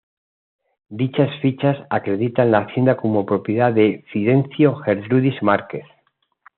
Dichas 0.99 1.29
fichas 1.43 1.77
acreditan 1.91 2.49
la 2.49 2.61
hacienda 2.61 2.97
como 2.97 3.23
propiedad 3.23 3.71
de 3.71 4.03
Fidencio 4.11 4.77
Gertrudis 4.77 5.39
Márquez. 5.43 5.85